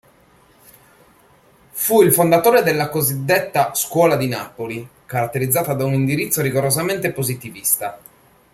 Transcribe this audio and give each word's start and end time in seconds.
Fu 1.69 2.01
il 2.01 2.11
fondatore 2.11 2.63
della 2.63 2.89
cosiddetta 2.89 3.75
"Scuola 3.75 4.15
di 4.15 4.27
Napoli", 4.27 4.89
caratterizzata 5.05 5.75
da 5.75 5.85
un 5.85 5.93
indirizzo 5.93 6.41
rigorosamente 6.41 7.11
positivista. 7.11 7.99